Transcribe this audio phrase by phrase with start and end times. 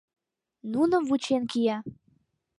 [0.71, 1.77] Нуным вучен кия.